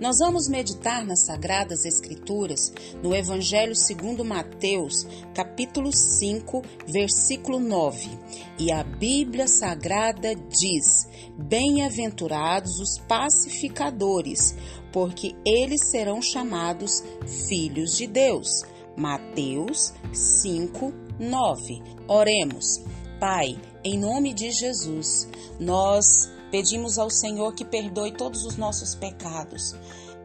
Nós 0.00 0.18
vamos 0.18 0.48
meditar 0.48 1.06
nas 1.06 1.24
Sagradas 1.24 1.84
Escrituras 1.84 2.72
no 3.00 3.14
Evangelho 3.14 3.76
segundo 3.76 4.24
Mateus, 4.24 5.06
capítulo 5.32 5.92
5, 5.92 6.62
versículo 6.86 7.60
9. 7.60 8.10
E 8.58 8.72
a 8.72 8.82
Bíblia 8.82 9.46
Sagrada 9.46 10.34
diz: 10.34 11.08
Bem-aventurados 11.38 12.80
os 12.80 12.98
pacificadores, 13.06 14.56
porque 14.92 15.36
eles 15.46 15.88
serão 15.90 16.20
chamados 16.20 17.02
filhos 17.48 17.96
de 17.96 18.08
Deus. 18.08 18.48
Mateus 18.96 19.92
5, 20.12 20.92
9. 21.20 21.82
Oremos. 22.08 22.82
Pai, 23.20 23.56
em 23.84 23.98
nome 23.98 24.34
de 24.34 24.50
Jesus, 24.50 25.28
nós 25.60 26.28
Pedimos 26.54 27.00
ao 27.00 27.10
Senhor 27.10 27.52
que 27.52 27.64
perdoe 27.64 28.12
todos 28.12 28.44
os 28.44 28.56
nossos 28.56 28.94
pecados. 28.94 29.74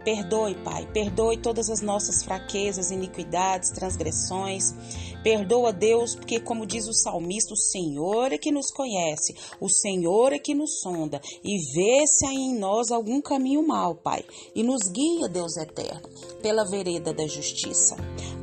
Perdoe, 0.05 0.53
Pai, 0.63 0.85
perdoe 0.93 1.37
todas 1.37 1.71
as 1.71 1.81
nossas 1.81 2.23
fraquezas, 2.23 2.91
iniquidades, 2.91 3.71
transgressões. 3.71 4.75
Perdoa, 5.23 5.73
Deus, 5.73 6.13
porque, 6.13 6.39
como 6.39 6.67
diz 6.67 6.87
o 6.87 6.93
salmista, 6.93 7.55
o 7.55 7.57
Senhor 7.57 8.31
é 8.31 8.37
que 8.37 8.51
nos 8.51 8.69
conhece, 8.69 9.35
o 9.59 9.67
Senhor 9.67 10.31
é 10.31 10.37
que 10.37 10.53
nos 10.53 10.81
sonda 10.81 11.19
e 11.43 11.57
vê 11.73 12.05
se 12.05 12.27
há 12.27 12.31
em 12.31 12.59
nós 12.59 12.91
algum 12.91 13.19
caminho 13.19 13.67
mau, 13.67 13.95
Pai, 13.95 14.23
e 14.53 14.61
nos 14.61 14.87
guia, 14.87 15.27
Deus 15.27 15.57
eterno, 15.57 16.07
pela 16.43 16.63
vereda 16.63 17.11
da 17.11 17.25
justiça. 17.25 17.95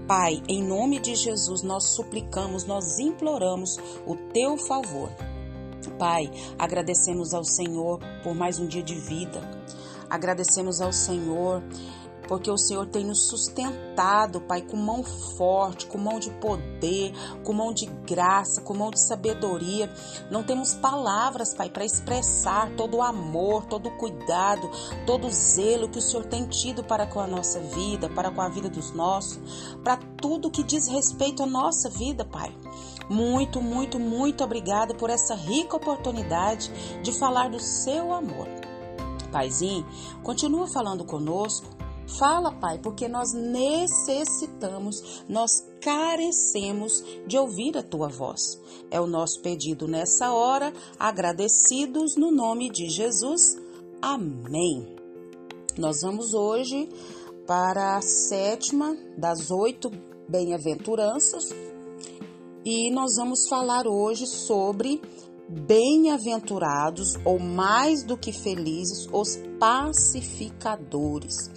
Pai, 0.09 0.43
em 0.49 0.61
nome 0.61 0.99
de 0.99 1.15
Jesus, 1.15 1.63
nós 1.63 1.95
suplicamos, 1.95 2.65
nós 2.65 2.99
imploramos 2.99 3.77
o 4.05 4.17
teu 4.33 4.59
favor. 4.59 5.36
Pai, 5.99 6.31
agradecemos 6.59 7.33
ao 7.33 7.45
Senhor 7.45 8.01
por 8.23 8.35
mais 8.35 8.59
um 8.59 8.67
dia 8.67 8.83
de 8.83 8.95
vida. 8.95 9.41
Agradecemos 10.11 10.81
ao 10.81 10.93
Senhor 10.93 11.63
porque 12.29 12.51
o 12.51 12.59
Senhor 12.59 12.87
tem 12.87 13.05
nos 13.05 13.29
sustentado, 13.29 14.41
Pai, 14.41 14.63
com 14.63 14.77
mão 14.77 15.03
forte, 15.03 15.87
com 15.87 15.99
mão 15.99 16.19
de 16.19 16.31
poder, 16.31 17.13
com 17.45 17.53
mão 17.53 17.73
de 17.73 17.87
graça, 17.87 18.61
com 18.61 18.75
mão 18.75 18.91
de 18.91 19.01
sabedoria. 19.01 19.91
Não 20.31 20.43
temos 20.43 20.75
palavras, 20.75 21.55
Pai, 21.55 21.71
para 21.71 21.85
expressar 21.85 22.71
todo 22.77 22.97
o 22.97 23.03
amor, 23.03 23.67
todo 23.67 23.89
o 23.89 23.97
cuidado, 23.97 24.69
todo 25.07 25.27
o 25.27 25.31
zelo 25.31 25.89
que 25.89 25.99
o 25.99 26.03
Senhor 26.03 26.27
tem 26.27 26.47
tido 26.47 26.83
para 26.83 27.07
com 27.07 27.21
a 27.21 27.27
nossa 27.27 27.61
vida, 27.61 28.09
para 28.09 28.31
com 28.31 28.41
a 28.41 28.49
vida 28.49 28.69
dos 28.69 28.93
nossos, 28.93 29.39
para 29.83 29.97
tudo 30.21 30.51
que 30.51 30.63
diz 30.63 30.89
respeito 30.89 31.43
à 31.43 31.47
nossa 31.47 31.89
vida, 31.89 32.25
Pai. 32.25 32.53
Muito, 33.09 33.61
muito, 33.63 33.99
muito 33.99 34.43
obrigada 34.43 34.95
por 34.95 35.11
essa 35.11 35.35
rica 35.35 35.77
oportunidade 35.77 36.71
de 37.03 37.13
falar 37.13 37.49
do 37.49 37.61
seu 37.61 38.13
amor. 38.13 38.49
Paizinho, 39.31 39.87
continua 40.23 40.67
falando 40.67 41.05
conosco. 41.05 41.77
Fala, 42.19 42.53
Pai, 42.53 42.79
porque 42.79 43.09
nós 43.09 43.33
necessitamos, 43.33 45.25
nós 45.29 45.51
carecemos 45.81 47.05
de 47.27 47.37
ouvir 47.37 47.77
a 47.77 47.83
tua 47.83 48.09
voz. 48.09 48.61
É 48.91 49.01
o 49.01 49.07
nosso 49.07 49.41
pedido 49.43 49.89
nessa 49.89 50.33
hora, 50.33 50.73
agradecidos 50.99 52.17
no 52.17 52.31
nome 52.31 52.71
de 52.71 52.89
Jesus. 52.89 53.57
Amém. 54.01 54.97
Nós 55.77 56.01
vamos 56.03 56.33
hoje 56.33 56.89
para 57.47 57.97
a 57.97 58.03
sétima 58.03 58.97
das 59.19 59.51
oito 59.51 59.91
bem-aventuranças 60.29 61.45
e 62.67 62.91
nós 62.91 63.15
vamos 63.15 63.47
falar 63.49 63.87
hoje 63.87 64.27
sobre 64.27 65.01
bem-aventurados 65.49 67.15
ou 67.25 67.39
mais 67.39 68.03
do 68.03 68.17
que 68.17 68.33
felizes 68.33 69.07
os 69.13 69.39
pacificadores. 69.61 71.49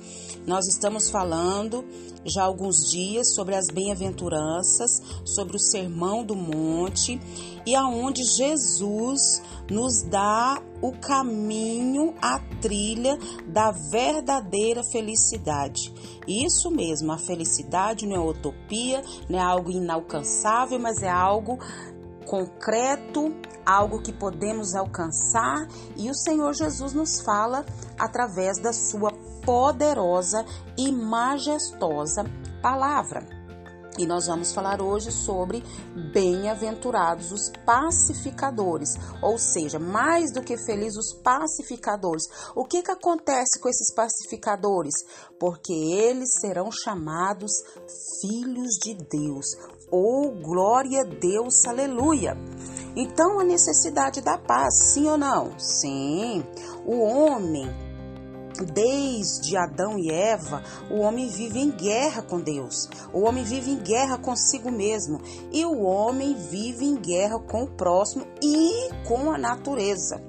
Nós 0.50 0.68
estamos 0.68 1.12
falando 1.12 1.86
já 2.26 2.42
há 2.42 2.46
alguns 2.46 2.90
dias 2.90 3.36
sobre 3.36 3.56
as 3.56 3.68
bem-aventuranças, 3.68 5.00
sobre 5.24 5.56
o 5.56 5.60
Sermão 5.60 6.26
do 6.26 6.36
Monte 6.36 7.22
e 7.68 7.76
aonde 7.76 8.24
Jesus 8.24 9.44
nos 9.70 10.02
dá 10.02 10.60
o 10.82 10.92
caminho, 10.94 12.16
a 12.20 12.40
trilha 12.60 13.16
da 13.46 13.70
verdadeira 13.70 14.82
felicidade. 14.92 15.94
Isso 16.28 16.72
mesmo, 16.72 17.12
a 17.12 17.20
felicidade 17.20 18.08
não 18.08 18.16
é 18.16 18.20
utopia, 18.20 19.04
não 19.30 19.38
é 19.38 19.44
algo 19.44 19.70
inalcançável, 19.70 20.80
mas 20.80 21.04
é 21.04 21.12
algo 21.12 21.60
concreto, 22.26 23.36
algo 23.64 24.02
que 24.02 24.12
podemos 24.12 24.74
alcançar 24.74 25.68
e 25.96 26.10
o 26.10 26.16
Senhor 26.16 26.56
Jesus 26.56 26.92
nos 26.94 27.22
fala 27.22 27.64
através 28.00 28.58
da 28.58 28.74
sua 28.74 29.12
poderosa 29.50 30.46
e 30.78 30.92
majestosa 30.92 32.24
palavra. 32.62 33.28
E 33.98 34.06
nós 34.06 34.28
vamos 34.28 34.54
falar 34.54 34.80
hoje 34.80 35.12
sobre 35.12 35.64
bem-aventurados 36.14 37.32
os 37.32 37.52
pacificadores, 37.66 38.90
ou 39.24 39.40
seja, 39.40 39.80
mais 39.80 40.32
do 40.32 40.44
que 40.44 40.56
felizes 40.56 40.98
os 40.98 41.14
pacificadores. 41.24 42.26
O 42.56 42.64
que, 42.64 42.84
que 42.84 42.92
acontece 42.92 43.60
com 43.60 43.68
esses 43.68 43.92
pacificadores? 43.92 44.94
Porque 45.40 45.74
eles 45.74 46.30
serão 46.40 46.70
chamados 46.72 47.52
filhos 48.22 48.76
de 48.84 48.94
Deus. 48.94 49.48
Oh, 49.92 50.30
glória 50.44 51.02
a 51.02 51.06
Deus, 51.06 51.66
aleluia! 51.66 52.38
Então, 52.96 53.40
a 53.40 53.44
necessidade 53.44 54.22
da 54.22 54.38
paz, 54.38 54.94
sim 54.94 55.08
ou 55.08 55.18
não? 55.18 55.58
Sim. 55.58 56.46
O 56.86 57.00
homem 57.00 57.89
Desde 58.66 59.56
Adão 59.56 59.98
e 59.98 60.12
Eva, 60.12 60.64
o 60.90 61.00
homem 61.00 61.28
vive 61.28 61.60
em 61.60 61.72
guerra 61.72 62.22
com 62.22 62.40
Deus. 62.40 62.90
O 63.14 63.22
homem 63.22 63.44
vive 63.44 63.72
em 63.72 63.78
guerra 63.78 64.18
consigo 64.18 64.72
mesmo. 64.72 65.22
E 65.52 65.66
o 65.66 65.82
homem 65.82 66.36
vive 66.36 66.86
em 66.86 66.96
guerra 66.96 67.40
com 67.40 67.64
o 67.64 67.72
próximo 67.72 68.26
e 68.42 68.90
com 69.08 69.32
a 69.32 69.38
natureza. 69.38 70.22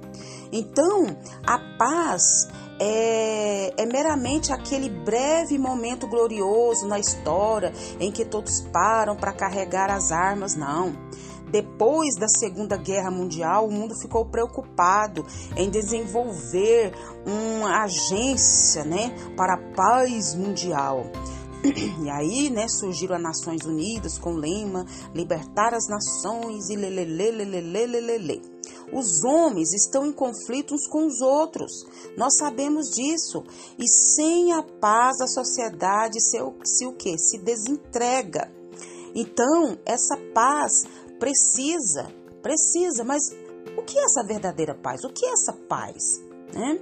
Então, 0.51 1.05
a 1.45 1.57
paz 1.77 2.47
é, 2.83 3.73
é, 3.77 3.85
meramente 3.85 4.51
aquele 4.51 4.89
breve 4.89 5.57
momento 5.57 6.07
glorioso 6.07 6.87
na 6.87 6.99
história 6.99 7.71
em 7.99 8.11
que 8.11 8.25
todos 8.25 8.61
param 8.73 9.15
para 9.15 9.31
carregar 9.31 9.91
as 9.91 10.11
armas, 10.11 10.55
não. 10.55 10.93
Depois 11.51 12.15
da 12.15 12.27
Segunda 12.27 12.77
Guerra 12.77 13.11
Mundial, 13.11 13.67
o 13.67 13.71
mundo 13.71 13.93
ficou 13.99 14.25
preocupado 14.25 15.25
em 15.55 15.69
desenvolver 15.69 16.93
uma 17.25 17.83
agência 17.83 18.83
né, 18.85 19.13
para 19.35 19.55
a 19.55 19.75
paz 19.75 20.33
mundial. 20.33 21.05
E 22.03 22.09
aí, 22.09 22.49
né, 22.49 22.67
surgiram 22.67 23.15
as 23.15 23.21
Nações 23.21 23.63
Unidas 23.65 24.17
com 24.17 24.33
o 24.33 24.37
lema 24.37 24.83
libertar 25.13 25.75
as 25.75 25.87
nações 25.87 26.69
e 26.69 26.75
lelelelelelelelele. 26.75 28.41
Os 28.91 29.23
homens 29.23 29.71
estão 29.73 30.05
em 30.05 30.11
conflito 30.11 30.73
uns 30.73 30.87
com 30.87 31.05
os 31.05 31.21
outros. 31.21 31.85
Nós 32.17 32.35
sabemos 32.37 32.89
disso. 32.89 33.43
E 33.77 33.87
sem 33.87 34.51
a 34.53 34.63
paz 34.63 35.21
a 35.21 35.27
sociedade 35.27 36.19
se, 36.19 36.37
se 36.65 36.85
o 36.85 36.93
que? 36.93 37.17
Se 37.17 37.37
desentrega. 37.37 38.51
Então, 39.13 39.77
essa 39.85 40.17
paz 40.33 40.85
precisa, 41.21 42.11
precisa, 42.41 43.03
mas 43.03 43.21
o 43.77 43.83
que 43.83 43.97
é 43.97 44.03
essa 44.03 44.23
verdadeira 44.25 44.73
paz? 44.73 45.03
O 45.03 45.09
que 45.09 45.23
é 45.23 45.31
essa 45.31 45.53
paz? 45.53 46.19
Né? 46.51 46.79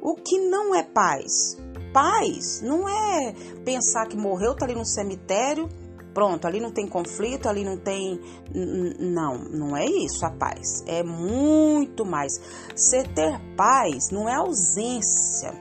O 0.00 0.14
que 0.14 0.38
não 0.38 0.72
é 0.72 0.84
paz? 0.84 1.58
Paz 1.92 2.62
não 2.62 2.88
é 2.88 3.34
pensar 3.64 4.06
que 4.06 4.16
morreu, 4.16 4.54
tá 4.54 4.64
ali 4.64 4.74
no 4.76 4.86
cemitério, 4.86 5.68
pronto, 6.14 6.46
ali 6.46 6.60
não 6.60 6.70
tem 6.70 6.86
conflito, 6.86 7.48
ali 7.48 7.64
não 7.64 7.76
tem. 7.76 8.20
Não, 8.54 9.36
não 9.36 9.76
é 9.76 9.84
isso 9.84 10.24
a 10.24 10.30
paz. 10.30 10.84
É 10.86 11.02
muito 11.02 12.06
mais. 12.06 12.40
Ser 12.76 13.08
ter 13.14 13.40
paz 13.56 14.10
não 14.12 14.28
é 14.28 14.34
ausência 14.34 15.52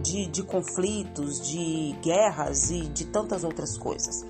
de, 0.00 0.26
de 0.28 0.42
conflitos, 0.42 1.38
de 1.46 1.94
guerras 2.00 2.70
e 2.70 2.88
de 2.88 3.04
tantas 3.06 3.44
outras 3.44 3.76
coisas. 3.76 4.24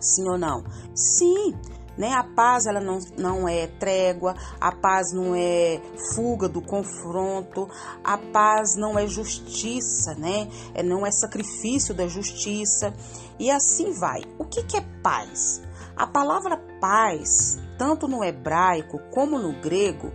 Sim 0.00 0.28
ou 0.30 0.38
não? 0.38 0.62
Sim, 0.94 1.54
né? 1.96 2.12
A 2.12 2.22
paz 2.22 2.66
ela 2.66 2.80
não, 2.80 2.98
não 3.16 3.48
é 3.48 3.66
trégua, 3.66 4.34
a 4.60 4.72
paz 4.72 5.12
não 5.12 5.34
é 5.34 5.80
fuga 6.14 6.48
do 6.48 6.60
confronto, 6.60 7.68
a 8.02 8.16
paz 8.18 8.76
não 8.76 8.98
é 8.98 9.06
justiça, 9.06 10.14
né? 10.14 10.48
É, 10.74 10.82
não 10.82 11.06
é 11.06 11.10
sacrifício 11.10 11.94
da 11.94 12.06
justiça 12.06 12.92
e 13.38 13.50
assim 13.50 13.92
vai. 13.92 14.22
O 14.38 14.44
que, 14.44 14.62
que 14.62 14.76
é 14.76 14.84
paz? 15.02 15.62
A 15.96 16.06
palavra 16.06 16.56
paz, 16.80 17.58
tanto 17.78 18.08
no 18.08 18.24
hebraico 18.24 18.98
como 19.10 19.38
no 19.38 19.60
grego, 19.60 20.12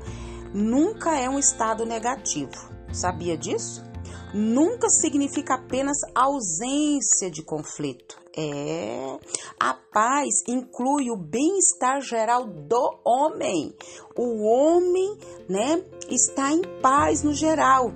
nunca 0.53 1.17
é 1.17 1.29
um 1.29 1.39
estado 1.39 1.85
negativo. 1.85 2.75
Sabia 2.91 3.37
disso? 3.37 3.87
nunca 4.33 4.89
significa 4.89 5.55
apenas 5.55 5.97
ausência 6.13 7.29
de 7.31 7.43
conflito. 7.43 8.26
É, 8.39 9.17
a 9.59 9.73
paz 9.73 10.43
inclui 10.47 11.09
o 11.09 11.17
bem-estar 11.17 12.01
geral 12.01 12.45
do 12.45 12.99
homem. 13.03 13.75
O 14.15 14.43
homem, 14.43 15.17
né, 15.49 15.83
está 16.07 16.51
em 16.51 16.61
paz 16.79 17.23
no 17.23 17.33
geral. 17.33 17.91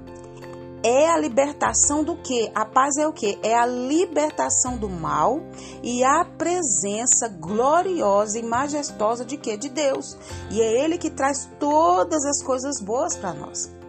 É 0.84 1.08
a 1.12 1.18
libertação 1.20 2.04
do 2.04 2.18
que? 2.18 2.52
A 2.56 2.66
paz 2.66 2.98
é 2.98 3.08
o 3.08 3.14
que? 3.14 3.38
É 3.44 3.56
a 3.56 3.68
libertação 3.68 4.78
do 4.78 4.90
mal 4.90 5.40
e 5.84 6.04
a 6.04 6.26
presença 6.26 7.28
gloriosa 7.28 8.40
e 8.40 8.44
majestosa 8.44 9.24
de 9.24 9.38
que? 9.38 9.56
De 9.56 9.70
Deus. 9.70 10.18
E 10.50 10.60
é 10.60 10.84
Ele 10.84 10.98
que 10.98 11.12
traz 11.12 11.48
todas 11.60 12.26
as 12.26 12.42
coisas 12.42 12.82
boas 12.82 13.16
para 13.16 13.32
nós 13.32 13.81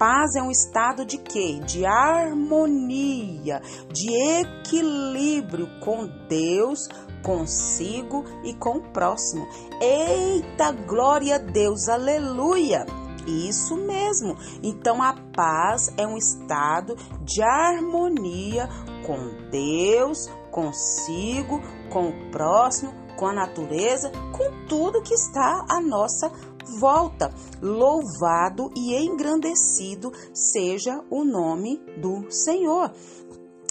paz 0.00 0.34
é 0.34 0.42
um 0.42 0.50
estado 0.50 1.04
de 1.04 1.18
quê? 1.18 1.60
De 1.62 1.84
harmonia, 1.84 3.60
de 3.92 4.10
equilíbrio 4.40 5.68
com 5.78 6.06
Deus, 6.26 6.88
consigo 7.22 8.24
e 8.42 8.54
com 8.54 8.78
o 8.78 8.92
próximo. 8.92 9.46
Eita, 9.78 10.72
glória 10.72 11.34
a 11.34 11.38
Deus, 11.38 11.86
aleluia! 11.86 12.86
Isso 13.26 13.76
mesmo. 13.76 14.38
Então 14.62 15.02
a 15.02 15.14
paz 15.36 15.92
é 15.98 16.06
um 16.06 16.16
estado 16.16 16.96
de 17.20 17.42
harmonia 17.42 18.70
com 19.06 19.50
Deus, 19.50 20.30
consigo, 20.50 21.60
com 21.90 22.08
o 22.08 22.30
próximo, 22.30 22.94
com 23.18 23.26
a 23.26 23.34
natureza, 23.34 24.10
com 24.32 24.66
tudo 24.66 25.02
que 25.02 25.12
está 25.12 25.66
à 25.68 25.78
nossa 25.78 26.32
volta. 26.78 27.32
Louvado 27.60 28.70
e 28.76 28.94
engrandecido 28.96 30.12
seja 30.34 31.02
o 31.10 31.24
nome 31.24 31.78
do 32.00 32.30
Senhor. 32.30 32.92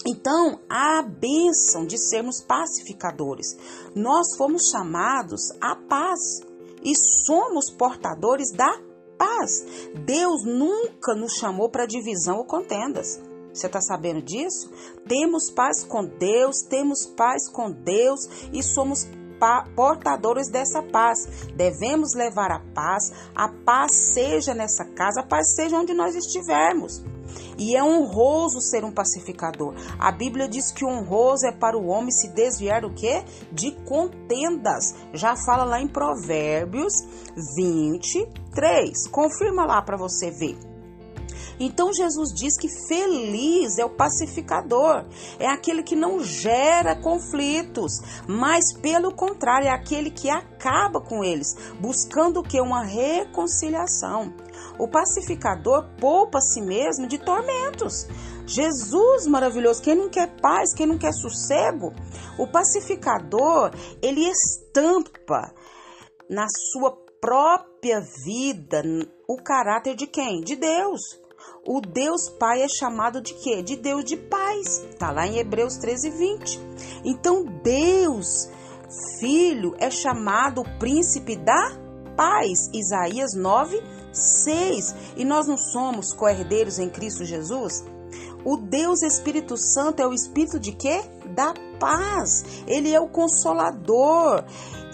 Então, 0.07 0.59
a 0.69 1.01
bênção 1.01 1.85
de 1.85 1.97
sermos 1.97 2.41
pacificadores. 2.41 3.57
Nós 3.95 4.35
fomos 4.37 4.69
chamados 4.69 5.41
à 5.59 5.75
paz 5.75 6.19
e 6.83 6.95
somos 6.95 7.69
portadores 7.69 8.51
da 8.51 8.79
paz. 9.17 9.65
Deus 10.05 10.45
nunca 10.45 11.13
nos 11.13 11.33
chamou 11.33 11.69
para 11.69 11.85
divisão 11.85 12.37
ou 12.37 12.45
contendas. 12.45 13.19
Você 13.53 13.67
está 13.67 13.81
sabendo 13.81 14.21
disso? 14.21 14.71
Temos 15.07 15.51
paz 15.51 15.83
com 15.83 16.05
Deus, 16.05 16.61
temos 16.69 17.05
paz 17.05 17.49
com 17.51 17.71
Deus 17.71 18.21
e 18.53 18.63
somos 18.63 19.05
portadores 19.75 20.49
dessa 20.49 20.81
paz. 20.81 21.47
Devemos 21.55 22.13
levar 22.13 22.51
a 22.51 22.59
paz, 22.73 23.11
a 23.35 23.49
paz 23.49 24.13
seja 24.13 24.53
nessa 24.53 24.85
casa, 24.85 25.21
a 25.21 25.25
paz 25.25 25.55
seja 25.55 25.77
onde 25.77 25.93
nós 25.93 26.15
estivermos. 26.15 27.03
E 27.57 27.75
é 27.75 27.83
honroso 27.83 28.61
ser 28.61 28.83
um 28.83 28.91
pacificador. 28.91 29.75
A 29.99 30.11
Bíblia 30.11 30.47
diz 30.47 30.71
que 30.71 30.85
honroso 30.85 31.45
é 31.45 31.51
para 31.51 31.77
o 31.77 31.87
homem 31.87 32.11
se 32.11 32.29
desviar 32.29 32.81
do 32.81 32.93
quê? 32.93 33.23
De 33.51 33.71
contendas. 33.85 34.95
Já 35.13 35.35
fala 35.35 35.63
lá 35.63 35.81
em 35.81 35.87
Provérbios 35.87 36.93
23. 37.55 39.07
Confirma 39.07 39.65
lá 39.65 39.81
para 39.81 39.97
você 39.97 40.31
ver. 40.31 40.68
Então 41.59 41.91
Jesus 41.91 42.33
diz 42.33 42.57
que 42.57 42.69
feliz 42.87 43.77
é 43.77 43.85
o 43.85 43.89
pacificador, 43.89 45.05
é 45.37 45.47
aquele 45.47 45.83
que 45.83 45.95
não 45.95 46.23
gera 46.23 46.95
conflitos, 46.95 47.99
mas 48.27 48.73
pelo 48.73 49.13
contrário, 49.13 49.67
é 49.67 49.71
aquele 49.71 50.09
que 50.09 50.29
acaba 50.29 51.01
com 51.01 51.23
eles, 51.23 51.55
buscando 51.79 52.41
que? 52.41 52.61
Uma 52.61 52.83
reconciliação. 52.83 54.33
O 54.77 54.87
pacificador 54.87 55.89
poupa 55.99 56.37
a 56.37 56.41
si 56.41 56.61
mesmo 56.61 57.07
de 57.07 57.17
tormentos. 57.17 58.07
Jesus 58.45 59.27
maravilhoso, 59.27 59.81
quem 59.81 59.95
não 59.95 60.09
quer 60.09 60.35
paz, 60.41 60.73
quem 60.73 60.87
não 60.87 60.97
quer 60.97 61.13
sossego, 61.13 61.93
o 62.37 62.47
pacificador, 62.47 63.71
ele 64.01 64.21
estampa 64.21 65.53
na 66.29 66.47
sua 66.71 66.91
própria 67.21 68.01
vida 68.25 68.81
o 69.27 69.37
caráter 69.37 69.95
de 69.95 70.07
quem? 70.07 70.41
De 70.41 70.55
Deus. 70.55 71.01
O 71.65 71.81
Deus 71.81 72.29
Pai 72.29 72.61
é 72.61 72.67
chamado 72.67 73.21
de 73.21 73.33
quê? 73.33 73.61
De 73.61 73.75
Deus 73.75 74.03
de 74.03 74.17
paz. 74.17 74.83
Está 74.89 75.11
lá 75.11 75.27
em 75.27 75.37
Hebreus 75.37 75.77
13, 75.77 76.09
20. 76.09 76.59
Então, 77.03 77.45
Deus, 77.63 78.49
Filho, 79.19 79.75
é 79.77 79.91
chamado 79.91 80.61
o 80.61 80.79
príncipe 80.79 81.35
da 81.35 81.77
paz. 82.15 82.69
Isaías 82.73 83.33
9, 83.35 83.81
6. 84.11 84.95
E 85.17 85.23
nós 85.23 85.47
não 85.47 85.57
somos 85.57 86.13
co-herdeiros 86.13 86.79
em 86.79 86.89
Cristo 86.89 87.23
Jesus? 87.23 87.85
O 88.43 88.57
Deus 88.57 89.03
Espírito 89.03 89.57
Santo 89.57 90.01
é 90.01 90.07
o 90.07 90.13
Espírito 90.13 90.59
de 90.59 90.71
quê? 90.71 91.03
Da 91.35 91.53
paz. 91.79 92.43
Ele 92.65 92.93
é 92.93 92.99
o 92.99 93.09
consolador. 93.09 94.43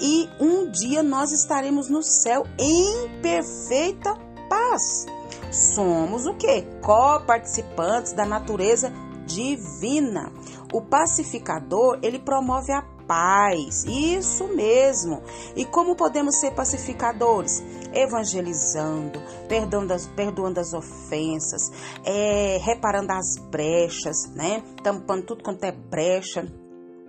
E 0.02 0.28
um 0.40 0.70
dia 0.70 1.02
nós 1.02 1.32
estaremos 1.32 1.90
no 1.90 2.04
céu 2.04 2.44
em 2.60 3.22
perfeita 3.22 4.14
paz 4.50 5.06
somos 5.56 6.26
o 6.26 6.34
que? 6.36 6.64
Co-participantes 6.82 8.14
da 8.14 8.26
natureza 8.26 8.92
divina. 9.26 10.32
O 10.74 10.82
pacificador, 10.82 12.00
ele 12.02 12.20
promove 12.20 12.72
a 12.72 12.82
paz, 13.08 13.86
isso 13.86 14.48
mesmo. 14.48 15.22
E 15.56 15.66
como 15.66 15.96
podemos 15.96 16.38
ser 16.38 16.52
pacificadores? 16.52 17.64
Evangelizando, 17.94 19.22
perdoando 19.48 19.94
as, 19.94 20.06
perdoando 20.08 20.60
as 20.60 20.74
ofensas, 20.74 21.72
é, 22.04 22.58
reparando 22.62 23.14
as 23.14 23.38
brechas, 23.50 24.26
né? 24.34 24.64
Tampando 24.84 25.26
tudo 25.26 25.44
quanto 25.44 25.64
é 25.64 25.72
brecha. 25.72 26.52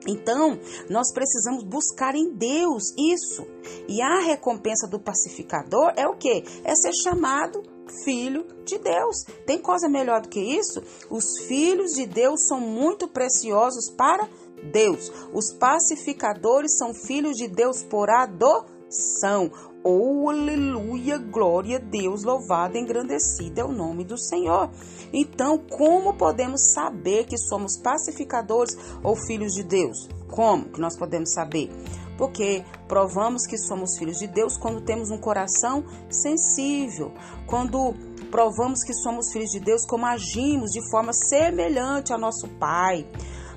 Então, 0.07 0.59
nós 0.89 1.13
precisamos 1.13 1.65
buscar 1.65 2.15
em 2.15 2.33
Deus 2.33 2.95
isso. 2.97 3.45
E 3.89 4.01
a 4.01 4.21
recompensa 4.21 4.87
do 4.87 5.01
pacificador 5.01 5.93
é 5.97 6.07
o 6.07 6.15
que? 6.15 6.45
É 6.63 6.75
ser 6.77 6.93
chamado 6.93 7.76
filho 8.05 8.47
de 8.65 8.79
Deus. 8.79 9.25
Tem 9.47 9.59
coisa 9.59 9.89
melhor 9.89 10.21
do 10.21 10.29
que 10.29 10.41
isso? 10.41 10.83
Os 11.11 11.39
filhos 11.47 11.93
de 11.93 12.07
Deus 12.07 12.47
são 12.47 12.61
muito 12.61 13.09
preciosos 13.09 13.91
para 13.91 14.29
Deus. 14.73 15.13
Os 15.33 15.53
pacificadores 15.53 16.77
são 16.77 16.95
filhos 16.95 17.37
de 17.37 17.49
Deus 17.49 17.83
por 17.83 18.11
adoção. 18.11 19.51
Oh, 19.89 20.29
aleluia, 20.29 21.17
glória 21.17 21.77
a 21.77 21.81
Deus, 21.81 22.25
louvado 22.25 22.77
engrandecido 22.77 23.61
é 23.61 23.65
o 23.65 23.71
nome 23.71 24.05
do 24.05 24.19
Senhor. 24.19 24.69
Então, 25.13 25.59
como 25.59 26.15
podemos 26.15 26.73
saber 26.75 27.25
que 27.25 27.39
somos 27.39 27.77
pacificadores 27.77 28.77
ou 29.05 29.15
filhos 29.15 29.53
de 29.55 29.63
Deus? 29.63 30.09
Como 30.29 30.65
que 30.71 30.81
nós 30.81 30.97
podemos 30.97 31.33
saber? 31.33 31.71
Porque 32.17 32.65
provamos 32.89 33.47
que 33.47 33.59
somos 33.59 33.97
filhos 33.99 34.19
de 34.19 34.27
Deus 34.27 34.57
quando 34.57 34.81
temos 34.81 35.11
um 35.11 35.19
coração 35.19 35.85
sensível, 36.09 37.13
quando 37.47 37.95
provamos 38.31 38.83
que 38.83 38.93
somos 38.95 39.33
filhos 39.33 39.51
de 39.51 39.61
Deus 39.61 39.87
como 39.87 40.07
agimos 40.07 40.71
de 40.71 40.81
forma 40.91 41.13
semelhante 41.13 42.13
ao 42.13 42.19
nosso 42.19 42.49
Pai. 42.59 43.07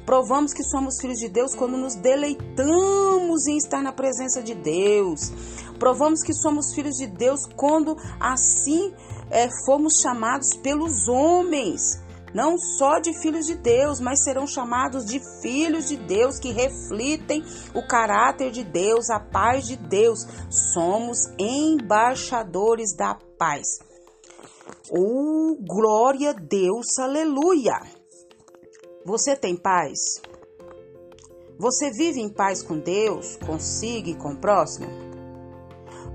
Provamos 0.05 0.53
que 0.53 0.63
somos 0.63 0.99
filhos 0.99 1.19
de 1.19 1.29
Deus 1.29 1.53
quando 1.53 1.77
nos 1.77 1.95
deleitamos 1.95 3.45
em 3.47 3.57
estar 3.57 3.83
na 3.83 3.91
presença 3.91 4.41
de 4.41 4.55
Deus. 4.55 5.31
Provamos 5.77 6.23
que 6.23 6.33
somos 6.33 6.73
filhos 6.73 6.95
de 6.95 7.05
Deus 7.05 7.45
quando 7.55 7.95
assim 8.19 8.91
é, 9.29 9.47
fomos 9.65 9.99
chamados 10.01 10.55
pelos 10.55 11.07
homens 11.07 11.99
não 12.33 12.57
só 12.57 12.99
de 12.99 13.13
filhos 13.19 13.45
de 13.45 13.55
Deus, 13.55 13.99
mas 13.99 14.23
serão 14.23 14.45
chamados 14.45 15.05
de 15.05 15.19
filhos 15.41 15.87
de 15.87 15.97
Deus 15.97 16.39
que 16.39 16.51
refletem 16.51 17.43
o 17.73 17.85
caráter 17.87 18.51
de 18.51 18.63
Deus, 18.63 19.09
a 19.09 19.19
paz 19.19 19.67
de 19.67 19.75
Deus. 19.75 20.25
Somos 20.49 21.27
embaixadores 21.37 22.95
da 22.95 23.15
paz. 23.37 23.67
Oh, 24.91 25.57
glória 25.61 26.31
a 26.31 26.33
Deus, 26.33 26.97
aleluia! 26.99 27.79
Você 29.05 29.35
tem 29.35 29.55
paz? 29.55 29.99
Você 31.57 31.91
vive 31.91 32.21
em 32.21 32.29
paz 32.29 32.63
com 32.63 32.79
Deus, 32.79 33.35
consigo 33.37 34.09
e 34.09 34.15
com 34.15 34.33
o 34.33 34.37
próximo? 34.37 34.87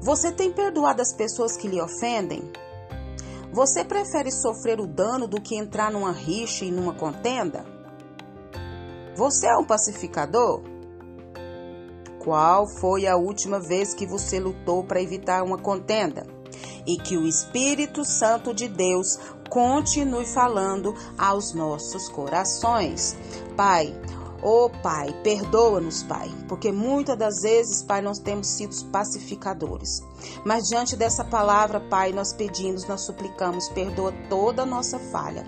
Você 0.01 0.33
tem 0.33 0.53
perdoado 0.53 1.03
as 1.03 1.15
pessoas 1.15 1.57
que 1.57 1.69
lhe 1.69 1.81
ofendem? 1.81 2.51
Você 3.55 3.85
prefere 3.85 4.33
sofrer 4.33 4.81
o 4.81 4.87
dano 4.87 5.29
do 5.29 5.41
que 5.41 5.55
entrar 5.55 5.89
numa 5.89 6.11
rixa 6.11 6.65
e 6.65 6.73
numa 6.73 6.93
contenda? 6.93 7.65
Você 9.15 9.47
é 9.47 9.57
um 9.57 9.65
pacificador? 9.65 10.61
Qual 12.19 12.67
foi 12.67 13.07
a 13.07 13.15
última 13.17 13.61
vez 13.61 13.95
que 13.95 14.09
você 14.09 14.41
lutou 14.41 14.83
para 14.83 15.01
evitar 15.01 15.45
uma 15.45 15.57
contenda? 15.57 16.27
E 16.85 16.97
que 16.97 17.17
o 17.17 17.29
Espírito 17.29 18.05
Santo 18.05 18.53
de 18.53 18.67
Deus 18.67 19.21
continue 19.49 20.27
falando 20.27 20.93
aos 21.17 21.55
nossos 21.55 22.09
corações. 22.09 23.17
Pai, 23.57 23.95
Oh 24.43 24.69
Pai, 24.69 25.15
perdoa-nos, 25.23 26.03
Pai, 26.03 26.29
porque 26.49 26.73
muitas 26.73 27.17
das 27.17 27.41
vezes, 27.41 27.85
Pai, 27.85 28.03
nós 28.03 28.19
temos 28.19 28.49
sido 28.49 28.75
pacificadores. 28.91 30.03
Mas 30.45 30.69
diante 30.69 30.97
dessa 30.97 31.25
palavra, 31.25 31.81
Pai, 31.81 32.13
nós 32.13 32.33
pedimos, 32.33 32.87
nós 32.87 33.03
suplicamos, 33.03 33.69
perdoa 33.69 34.13
toda 34.29 34.63
a 34.63 34.67
nossa 34.67 34.99
falha, 34.99 35.47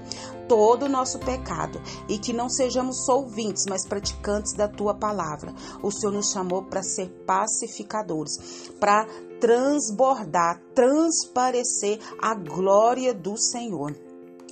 todo 0.49 0.85
o 0.85 0.89
nosso 0.89 1.19
pecado 1.19 1.81
e 2.09 2.19
que 2.19 2.33
não 2.33 2.49
sejamos 2.49 3.05
só 3.05 3.17
ouvintes, 3.17 3.65
mas 3.69 3.87
praticantes 3.87 4.53
da 4.53 4.69
tua 4.69 4.95
palavra. 4.95 5.55
O 5.83 5.91
Senhor 5.91 6.13
nos 6.13 6.31
chamou 6.31 6.63
para 6.63 6.83
ser 6.83 7.09
pacificadores, 7.27 8.71
para 8.79 9.07
transbordar, 9.41 10.61
transparecer 10.75 11.99
a 12.21 12.35
glória 12.35 13.13
do 13.13 13.37
Senhor. 13.37 13.95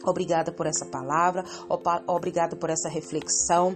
Obrigada 0.05 0.53
por 0.53 0.67
essa 0.67 0.85
palavra, 0.85 1.45
obrigada 2.07 2.55
por 2.57 2.69
essa 2.69 2.89
reflexão. 2.89 3.75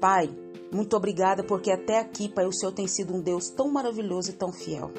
Pai, 0.00 0.28
muito 0.70 0.94
obrigada 0.96 1.42
porque 1.42 1.70
até 1.70 1.98
aqui, 1.98 2.28
Pai, 2.28 2.44
o 2.44 2.52
Senhor 2.52 2.72
tem 2.72 2.86
sido 2.86 3.14
um 3.14 3.20
Deus 3.20 3.48
tão 3.48 3.70
maravilhoso 3.72 4.30
e 4.30 4.34
tão 4.34 4.52
fiel. 4.52 4.90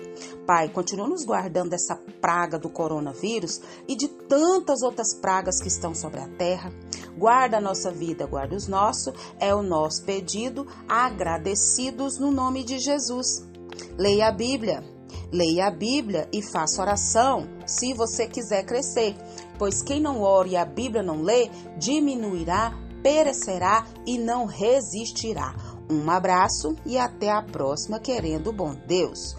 Pai, 0.45 0.67
continua 0.69 1.07
nos 1.07 1.23
guardando 1.23 1.69
dessa 1.69 1.95
praga 2.19 2.57
do 2.57 2.69
coronavírus 2.69 3.61
e 3.87 3.95
de 3.95 4.07
tantas 4.07 4.81
outras 4.81 5.13
pragas 5.13 5.61
que 5.61 5.67
estão 5.67 5.93
sobre 5.93 6.21
a 6.21 6.27
terra. 6.27 6.73
Guarda 7.15 7.57
a 7.57 7.61
nossa 7.61 7.91
vida, 7.91 8.25
guarda 8.25 8.55
os 8.55 8.67
nossos, 8.67 9.13
é 9.39 9.53
o 9.53 9.61
nosso 9.61 10.03
pedido, 10.05 10.65
agradecidos 10.87 12.19
no 12.19 12.31
nome 12.31 12.63
de 12.63 12.79
Jesus. 12.79 13.47
Leia 13.95 14.29
a 14.29 14.31
Bíblia. 14.31 14.83
Leia 15.31 15.67
a 15.67 15.71
Bíblia 15.71 16.27
e 16.33 16.41
faça 16.41 16.81
oração, 16.81 17.47
se 17.63 17.93
você 17.93 18.27
quiser 18.27 18.65
crescer, 18.65 19.15
pois 19.59 19.83
quem 19.83 20.01
não 20.01 20.21
ora 20.23 20.47
e 20.47 20.57
a 20.57 20.65
Bíblia 20.65 21.03
não 21.03 21.21
lê, 21.21 21.51
diminuirá 21.77 22.88
perecerá 23.01 23.85
e 24.05 24.17
não 24.17 24.45
resistirá. 24.45 25.55
Um 25.89 26.09
abraço 26.09 26.75
e 26.85 26.97
até 26.97 27.31
a 27.31 27.41
próxima, 27.41 27.99
querendo 27.99 28.53
bom 28.53 28.75
Deus. 28.87 29.35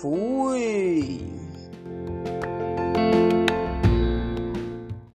Fui! 0.00 1.26